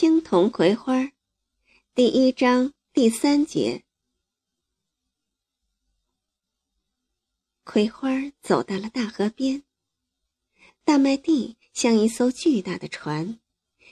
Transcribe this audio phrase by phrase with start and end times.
[0.00, 1.10] 青铜葵花，
[1.92, 3.82] 第一章第三节。
[7.64, 8.08] 葵花
[8.40, 9.64] 走到了大河边，
[10.84, 13.40] 大麦地像一艘巨大的船，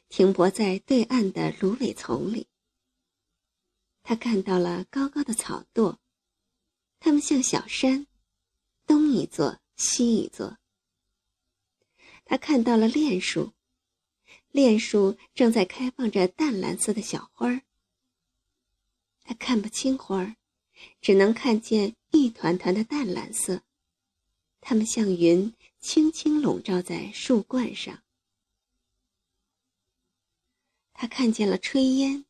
[0.09, 2.47] 停泊在对岸的芦苇丛里。
[4.05, 5.99] 他看到了高高的草垛，
[7.01, 8.07] 它们像小山，
[8.87, 10.57] 东一座西一座。
[12.25, 13.56] 他看到了楝树。
[14.57, 17.61] 楝树正在开放着淡蓝色的小花儿。
[19.23, 20.37] 他看不清花儿，
[21.03, 23.61] 只能看见一团团的淡蓝色，
[24.63, 28.03] 它们像云，轻轻笼罩在树冠上。
[30.95, 32.25] 他看见了炊烟，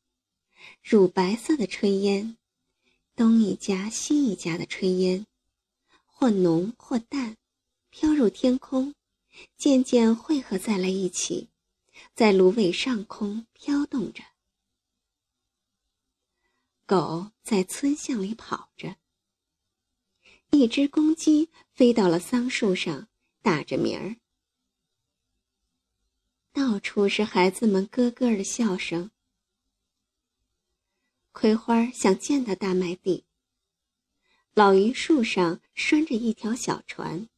[0.82, 2.36] 乳白色的炊烟，
[3.14, 5.24] 东一家西一家的炊烟，
[6.04, 7.36] 或浓或淡，
[7.90, 8.92] 飘入天空，
[9.56, 11.50] 渐渐汇合在了一起。
[12.14, 14.22] 在芦苇上空飘动着，
[16.86, 18.96] 狗在村巷里跑着。
[20.50, 23.08] 一只公鸡飞到了桑树上，
[23.42, 24.16] 打着鸣儿。
[26.52, 29.10] 到处是孩子们咯咯的笑声。
[31.32, 33.24] 葵花想见到大麦地。
[34.54, 37.28] 老榆树上拴着一条小船。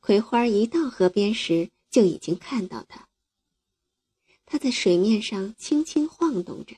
[0.00, 3.07] 葵花一到河边时，就已经看到它。
[4.50, 6.74] 它在水面上轻轻晃动着，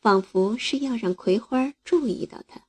[0.00, 2.68] 仿佛是要让葵花注意到它。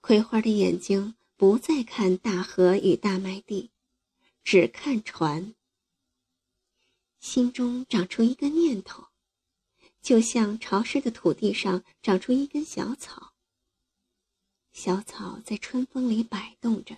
[0.00, 3.70] 葵花的眼睛不再看大河与大麦地，
[4.42, 5.54] 只看船。
[7.20, 9.08] 心中长出一个念头，
[10.00, 13.34] 就像潮湿的土地上长出一根小草。
[14.72, 16.96] 小草在春风里摆动着，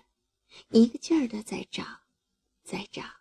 [0.69, 2.02] 一个劲儿的在长，
[2.62, 3.17] 在长。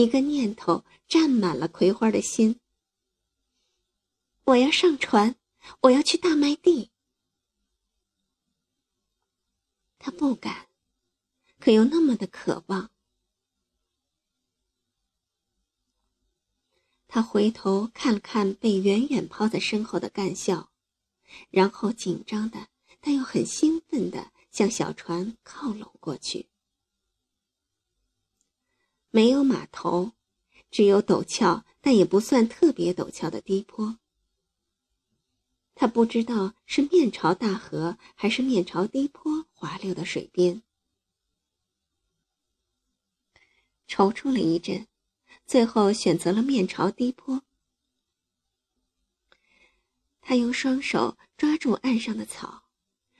[0.00, 2.58] 一个念头占满了葵花的心。
[4.44, 5.36] 我要上船，
[5.82, 6.90] 我要去大麦地。
[9.98, 10.68] 他不敢，
[11.58, 12.90] 可又那么的渴望。
[17.06, 20.70] 他回头看了看被远远抛在身后的干校，
[21.50, 22.68] 然后紧张的，
[23.00, 26.49] 但又很兴奋的向小船靠拢过去。
[29.10, 30.12] 没有码头，
[30.70, 33.98] 只有陡峭但也不算特别陡峭的低坡。
[35.74, 40.62] 他不知道是面朝大河还是面朝低坡滑溜的水边，
[43.88, 44.86] 踌躇了一阵，
[45.46, 47.42] 最后选择了面朝低坡。
[50.20, 52.64] 他用双手抓住岸上的草，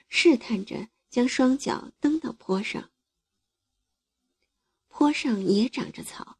[0.08, 2.89] 试探着将双脚蹬到坡上。
[5.00, 6.36] 坡上也长着草，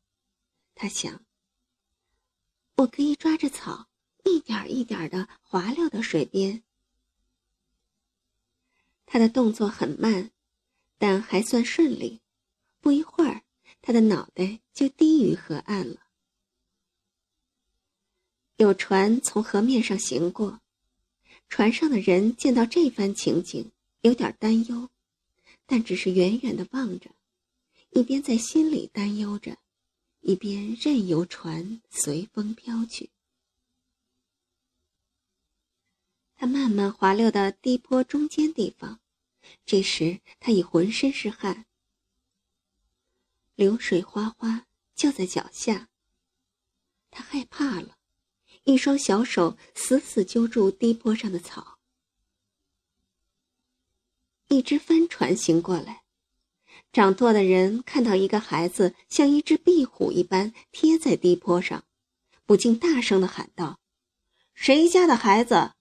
[0.75, 1.25] 他想。
[2.76, 3.88] 我可以抓着草，
[4.22, 6.62] 一点一点的滑溜到水边。
[9.06, 10.31] 他的动作很慢，
[10.98, 12.21] 但还算顺利。
[12.82, 13.44] 不一会儿，
[13.81, 15.97] 他的脑袋就低于河岸了。
[18.56, 20.60] 有船从河面上行过，
[21.48, 23.72] 船上的人见到这番情景，
[24.03, 24.91] 有点担忧，
[25.65, 27.10] 但只是远远的望着。
[27.91, 29.59] 一边在心里担忧着，
[30.21, 33.11] 一边任由船随风飘去。
[36.37, 39.01] 他慢慢滑溜到低坡中间地方，
[39.67, 41.67] 这时他已浑身是汗，
[43.55, 45.89] 流水哗哗就在脚下。
[47.11, 47.99] 他害怕了，
[48.65, 51.78] 一双小手死死揪住低坡上的草。
[54.49, 56.00] 一只帆船行过来。
[56.93, 61.84] 掌舵的人看到一个孩子像一只壁虎一般贴在低坡上，
[62.45, 63.78] 不禁大声的喊道
[64.55, 65.75] ：“谁家的孩子？”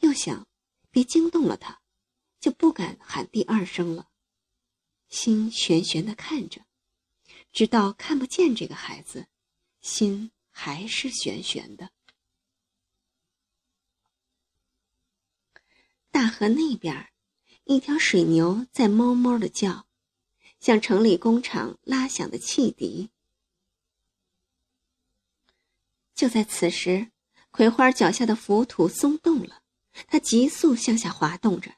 [0.00, 0.46] 又想
[0.90, 1.80] 别惊动了他，
[2.40, 4.10] 就不敢喊第二声了，
[5.08, 6.66] 心悬悬的看着，
[7.50, 9.28] 直到看不见这个孩子，
[9.80, 11.90] 心还是悬悬的。
[16.10, 17.10] 大河那边，
[17.64, 19.86] 一条水牛在哞哞的叫。
[20.62, 23.10] 像城里工厂拉响的汽笛。
[26.14, 27.10] 就在此时，
[27.50, 29.64] 葵花脚下的浮土松动了，
[30.06, 31.74] 它急速向下滑动着。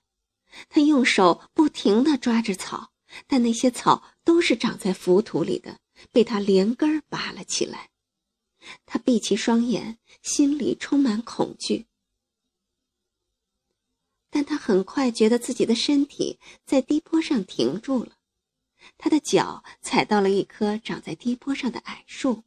[0.69, 2.93] 他用手不停地抓着草，
[3.27, 5.81] 但那些草都是长在浮土里的，
[6.13, 7.89] 被他连根拔了起来。
[8.85, 11.87] 他闭起双眼，心里充满恐惧。
[14.29, 18.14] 但他很快觉得自己的身体在低坡上停住了。
[18.99, 22.45] 他的脚踩到了一棵长在低坡上的矮树。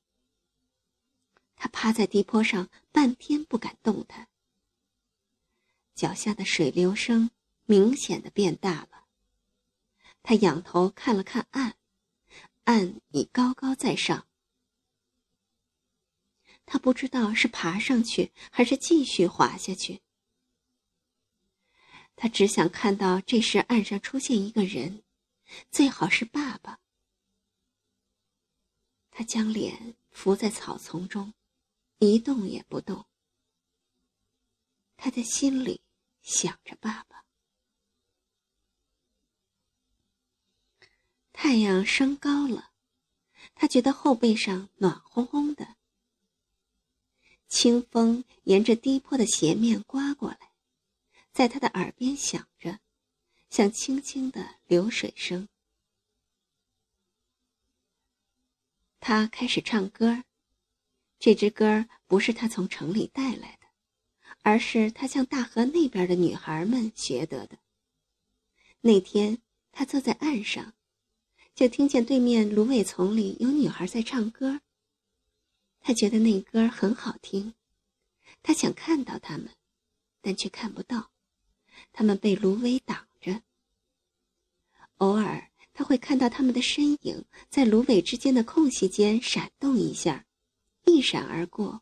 [1.55, 4.27] 他趴在低坡上半天不敢动弹。
[5.95, 7.31] 脚下的水流声
[7.65, 9.05] 明显的变大了。
[10.21, 11.75] 他仰头看了看岸，
[12.65, 14.27] 岸已高高在上。
[16.65, 20.01] 他不知道是爬上去还是继续滑下去。
[22.15, 25.01] 他只想看到这时岸上出现一个人，
[25.71, 26.79] 最好是爸爸。
[29.09, 31.33] 他将脸伏在草丛中，
[31.97, 33.07] 一动也不动。
[34.95, 35.81] 他的心里
[36.21, 37.25] 想着爸爸。
[41.31, 42.71] 太阳升高了，
[43.53, 45.77] 他觉得后背上暖烘烘的。
[47.47, 50.51] 清风沿着低坡的斜面刮过来，
[51.31, 52.79] 在他的耳边响着，
[53.49, 55.47] 像轻轻的流水声。
[58.99, 60.23] 他开始唱歌，
[61.17, 63.67] 这支歌不是他从城里带来的，
[64.41, 67.57] 而是他向大河那边的女孩们学得的。
[68.81, 69.41] 那天
[69.71, 70.73] 他坐在岸上，
[71.55, 74.61] 就听见对面芦苇丛里有女孩在唱歌。
[75.79, 77.53] 他觉得那歌很好听，
[78.43, 79.55] 他想看到他们，
[80.21, 81.11] 但却看不到，
[81.93, 83.06] 他们被芦苇挡。
[84.97, 90.25] 偶尔他会看到他们的身影在芦苇之间的空隙间闪动一下，
[90.85, 91.81] 一闪而过，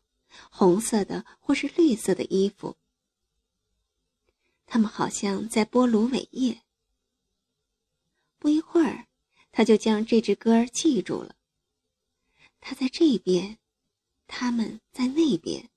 [0.50, 2.76] 红色的或是绿色的衣服。
[4.66, 6.62] 他们好像在剥芦苇叶。
[8.38, 9.06] 不一会儿，
[9.50, 11.36] 他就将这支歌记住了。
[12.60, 13.58] 他在这边。
[14.28, 15.70] 他们在那边，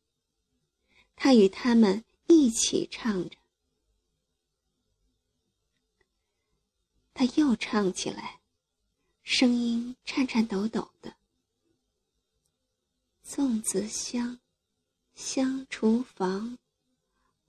[1.15, 3.38] 他与他们一起唱着。
[7.19, 8.39] 他又唱起来，
[9.24, 11.18] 声音颤颤抖抖的。
[13.25, 14.39] 粽子香，
[15.16, 16.57] 香厨房，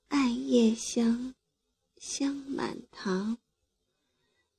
[0.09, 1.37] 艾叶香，
[1.99, 3.39] 香满堂。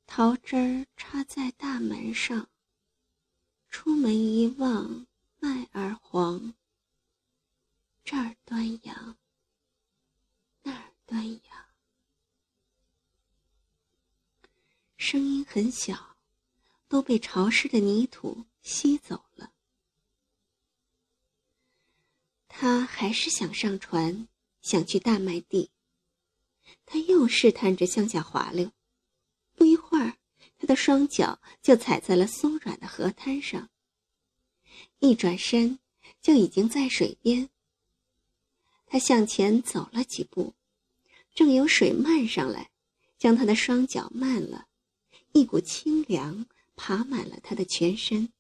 [0.06, 2.50] 桃枝儿插在大门上，
[3.68, 5.08] 出门一望。
[5.40, 6.54] 麦儿黄，
[8.06, 9.18] 这儿端阳，
[10.62, 11.66] 那儿端阳，
[15.02, 16.16] 声音很小，
[16.88, 19.52] 都被潮湿的泥土吸走了。
[22.48, 24.28] 他还是想上船，
[24.62, 25.72] 想去大麦地。
[26.86, 28.72] 他又试探着向下滑溜，
[29.56, 30.18] 不一会儿，
[30.60, 33.72] 他的双脚就踩在了松软的河滩上。
[35.00, 35.80] 一转身，
[36.22, 37.50] 就已经在水边。
[38.86, 40.54] 他向前走了几步，
[41.34, 42.70] 正有水漫上来，
[43.18, 44.68] 将他的双脚漫了，
[45.34, 46.46] 一股清凉
[46.76, 48.32] 爬满了他的全身，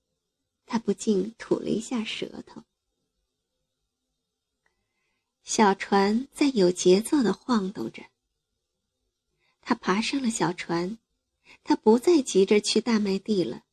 [0.65, 2.63] 他不禁吐了一下舌头。
[5.43, 8.03] 小船在有节奏的晃动着。
[9.61, 10.97] 他爬上了小船，
[11.63, 13.63] 他不再急着去大麦地了。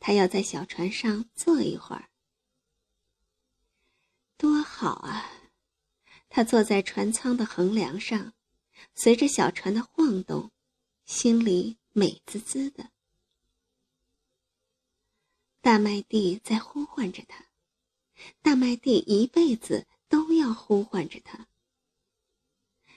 [0.00, 2.10] 他要在小船上坐一会儿，
[4.36, 5.30] 多好啊！
[6.28, 8.34] 他坐在船舱的横梁上，
[8.94, 10.50] 随着小船的晃动，
[11.06, 12.90] 心里美滋滋的。
[15.60, 17.46] 大麦地在呼唤着他，
[18.42, 21.46] 大麦地一辈子都要呼唤着他。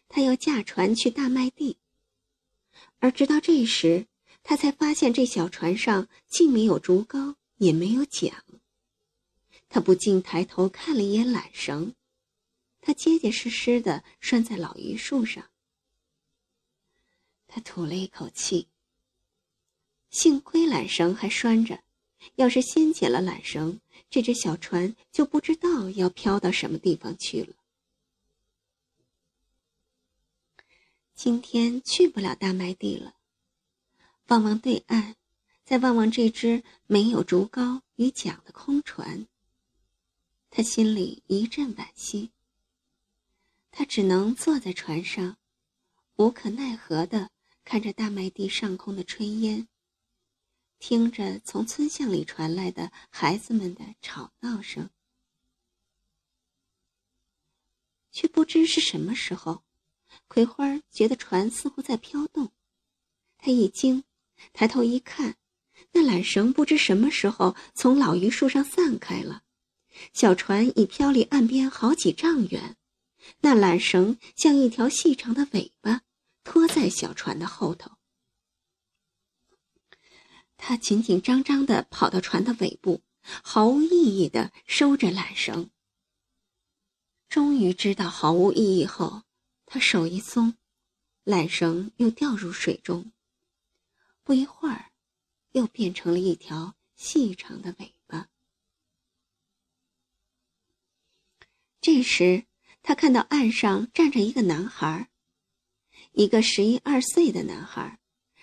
[0.09, 1.77] 他要驾船去大麦地，
[2.97, 4.07] 而直到这时。
[4.41, 8.43] 他才发现，这小船上既没有竹篙，也没有桨。
[9.69, 11.93] 他不禁抬头看了一眼缆绳，
[12.81, 15.51] 它结结实实的拴在老榆树上。
[17.45, 18.69] 他吐了一口气。
[20.09, 21.83] 幸亏缆绳还拴着，
[22.35, 27.55] 要是先解了缆绳，这只小船就不知道要飘到什么地方去了。
[31.13, 33.15] 今天去不了大麦地了。
[34.27, 35.15] 望望对岸，
[35.63, 39.27] 再望望这只没有竹篙与桨的空船，
[40.49, 42.31] 他心里一阵惋惜。
[43.71, 45.37] 他只能坐在船上，
[46.15, 47.31] 无可奈何的
[47.63, 49.67] 看着大麦地上空的炊烟，
[50.79, 54.89] 听着从村巷里传来的孩子们的吵闹声，
[58.11, 59.63] 却不知是什么时候，
[60.27, 62.51] 葵花觉得船似乎在飘动，
[63.37, 64.03] 他一惊。
[64.53, 65.35] 抬头一看，
[65.93, 69.41] 那缆绳不知什么时候从老榆树上散开了，
[70.13, 72.77] 小船已飘离岸边好几丈远。
[73.41, 76.03] 那缆绳像一条细长的尾巴，
[76.43, 77.96] 拖在小船的后头。
[80.57, 85.69] 他紧紧张张地跑到船的尾部，毫无意义地收着缆绳。
[87.29, 89.23] 终于知道毫无意义后，
[89.65, 90.55] 他手一松，
[91.23, 93.11] 缆绳又掉入水中。
[94.23, 94.91] 不一会儿，
[95.51, 98.29] 又变成了一条细长的尾巴。
[101.79, 102.45] 这时，
[102.81, 105.09] 他看到岸上站着一个男孩，
[106.13, 107.99] 一个十一二岁的男孩，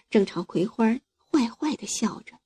[0.08, 0.98] 正朝葵花
[1.34, 2.38] 坏坏的笑着。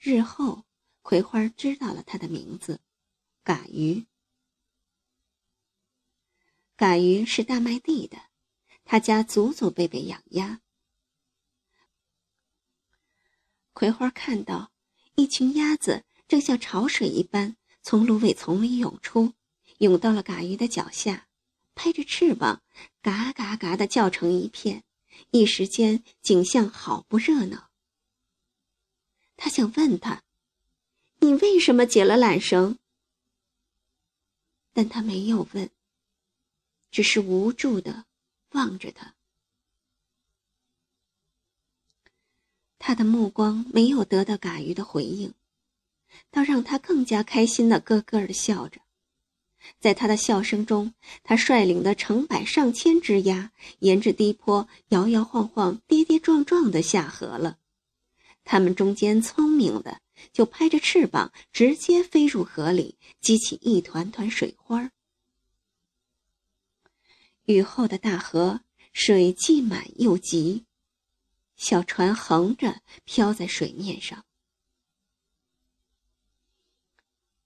[0.00, 0.64] 日后，
[1.02, 2.80] 葵花知道了他的名字，
[3.44, 4.04] 嘎鱼。
[6.74, 8.20] 嘎鱼是大麦地的，
[8.84, 10.60] 他家祖祖辈辈养鸭。
[13.72, 14.72] 葵花看到
[15.14, 19.34] 一群鸭子正像潮水一般从芦苇丛里涌出，
[19.78, 21.28] 涌到了嘎鱼的脚下，
[21.76, 22.64] 拍着翅膀，
[23.00, 24.82] 嘎嘎嘎的叫成一片。
[25.30, 27.70] 一时间，景象好不热闹。
[29.36, 30.22] 他想问他
[31.20, 32.78] ：“你为什么解了缆绳？”
[34.72, 35.70] 但他没有问，
[36.90, 38.06] 只是无助的
[38.50, 39.14] 望着他。
[42.78, 45.34] 他的目光没有得到嘎鱼的回应，
[46.30, 48.80] 倒让他更加开心的咯咯的笑着。
[49.80, 57.58] 在他的笑声中，他率领的成百上千只鸭沿着低坡摇摇晃晃、跌跌撞撞地下河了。
[58.44, 60.00] 他们中间聪明的
[60.32, 64.92] 就拍着翅膀，直接飞入河里，激起一团团水花。
[67.46, 68.60] 雨后的大河
[68.92, 70.64] 水既满又急，
[71.56, 74.24] 小船横着漂在水面上。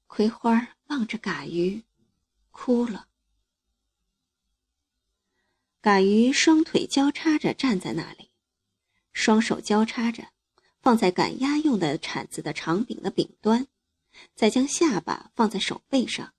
[0.06, 1.82] 葵花望着嘎鱼。
[2.50, 3.08] 哭了。
[5.80, 8.30] 嘎鱼双腿交叉着站在那里，
[9.12, 10.28] 双手交叉着，
[10.82, 13.66] 放在赶鸭用的铲子的长柄的柄端，
[14.34, 16.34] 再将下巴放在手背上，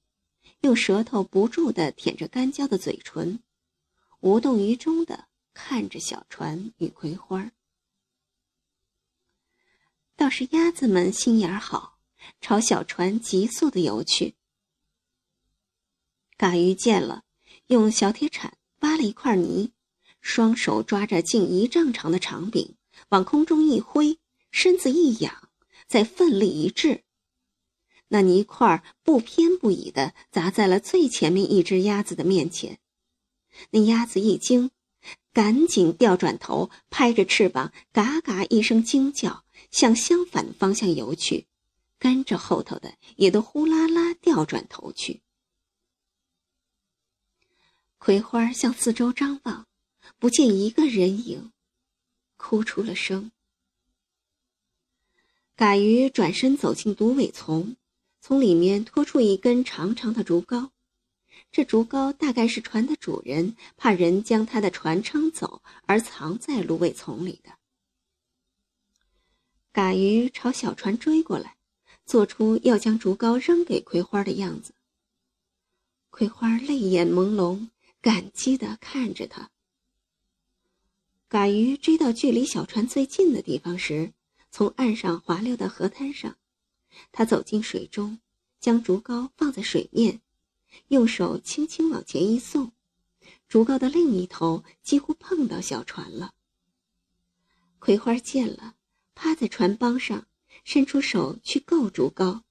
[0.62, 3.42] 用舌头不住地舔着干焦的嘴唇，
[4.20, 7.52] 无动于衷地看着小船与葵花。
[10.16, 11.98] 倒是鸭子们心眼好，
[12.40, 14.36] 朝小船急速地游去。
[16.42, 17.22] 嘎鱼见了，
[17.68, 19.74] 用小铁铲挖了一块泥，
[20.22, 22.74] 双手抓着近一丈长的长柄，
[23.10, 24.18] 往空中一挥，
[24.50, 25.50] 身子一仰，
[25.88, 27.04] 再奋力一掷，
[28.08, 32.80] 那泥块不偏不倚地砸在了最前面一只鸭子的面前。
[33.70, 34.72] 那鸭子一惊，
[35.32, 41.46] 赶紧掉转头，拍着翅膀，嘎嘎一声惊叫，向相反方向游去，
[42.00, 45.22] 跟着后头的也都呼啦啦掉转头去。
[48.04, 49.68] 葵花向四周张望，
[50.18, 51.52] 不见一个人影，
[52.36, 53.32] 哭出了声。
[55.56, 57.76] 嘎鱼转身走进芦苇丛，
[58.20, 60.72] 从里面拖出一根长长的竹篙。
[61.52, 67.52] 这竹篙大概是船的主人怕人将他的船撑走而藏在芦苇丛里的。
[69.72, 71.56] 嘎鱼朝小船追过来，
[72.08, 74.74] 做出要将竹篙扔给葵花的样子。
[76.10, 77.68] 葵花泪眼朦胧。
[78.02, 79.52] 感激地看着他。
[81.28, 84.12] 嘎鱼追到距离小船最近的地方时，
[84.50, 86.36] 从岸上滑溜到河滩上。
[87.12, 88.20] 他走进水中，
[88.60, 90.22] 将竹篙放在水面，
[90.90, 92.74] 用手轻轻往前一送，
[93.48, 96.34] 竹篙的另一头几乎碰到小船了。
[97.80, 98.76] 葵花见了，
[99.16, 100.28] 趴在船帮上，
[100.66, 102.42] 伸出手去够竹篙。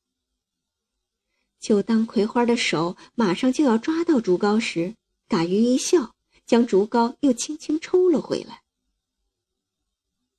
[1.58, 4.94] 就当葵花的手马上就要抓到竹篙时，
[5.30, 8.64] 嘎鱼一笑，将竹篙又轻轻抽了回来。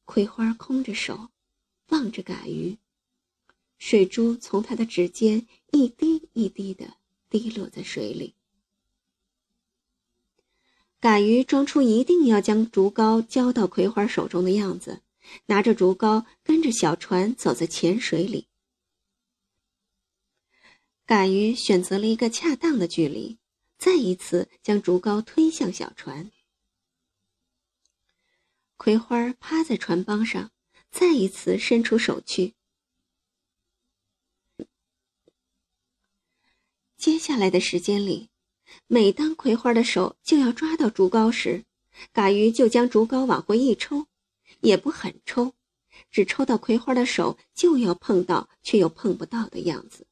[0.04, 1.30] 葵花空着手，
[1.88, 2.78] 望着嘎鱼，
[3.78, 6.98] 水珠从他的指尖一滴一滴的
[7.30, 8.36] 滴落在水里。
[11.00, 15.02] 嘎鱼装出一定要将竹篙交到葵花手中的样子，
[15.46, 18.50] 拿着竹篙跟着小船走在浅水里。
[21.06, 23.38] 嘎鱼选择了一个恰当的距离。
[23.82, 26.32] 再一次将竹篙推向小船，
[28.78, 30.52] 葵花趴在船帮上，
[30.92, 32.54] 再一次伸出手去。
[36.96, 38.30] 接下来的时间里，
[38.86, 41.66] 每当葵花的手就要抓到竹篙时，
[42.14, 44.06] 嘎鱼就将竹篙往回一抽，
[44.60, 45.56] 也不狠抽，
[46.12, 50.06] 只抽到葵花的手就要碰到却又碰不到的样子。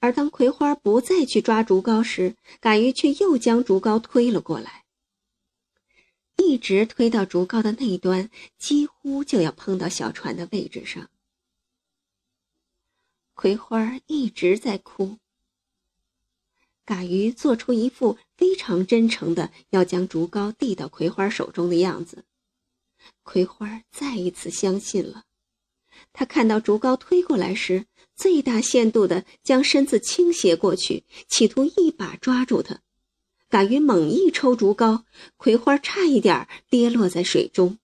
[0.00, 4.84] 而当葵花不再去抓竹篙时，嘎鱼却又将竹篙推了过来。
[6.36, 11.10] 一直推到竹篙的那端，几乎就要碰到小船的位置上。
[13.34, 15.18] 葵花一直在哭。
[16.84, 22.24] 嘎鱼做出一副非常真诚的要将竹篙递到葵花手中的样子，
[23.22, 25.24] 葵花再一次相信了。
[26.12, 27.86] 他看到竹篙推过来时，
[28.20, 32.82] 最大限度的将身子倾斜过去，企图一把抓住他。
[33.48, 35.04] 嘎鱼猛一抽竹篙，
[35.38, 37.78] 葵花差一点跌落在水中。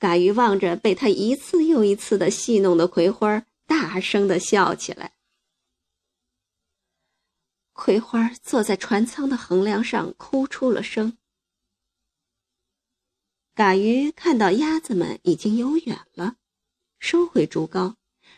[0.00, 3.46] 嘎鱼望着被他一次又一次的戏弄的葵花。
[3.66, 5.14] 大声的笑起来。
[7.72, 11.16] 葵花坐在船舱的横梁上，哭出了声。
[13.54, 16.36] 嘎鱼看到鸭子们已经游远了，
[16.98, 17.94] 收回竹篙，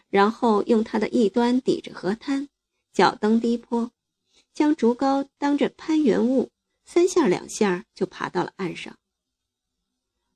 [0.09, 2.49] 然后用它的一端抵着河滩，
[2.93, 3.91] 脚蹬低坡，
[4.55, 6.51] 将竹篙当着攀援物，
[6.85, 8.99] 三下两下就爬到了岸上。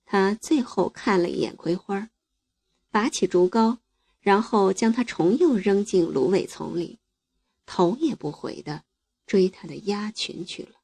[0.05, 2.11] 他最后看了一眼葵花，
[2.91, 3.79] 拔起竹篙。
[4.23, 6.99] 然后将它重又扔进芦苇丛里，
[7.65, 8.85] 头也不回的
[9.27, 10.80] 追他的鸭群去了。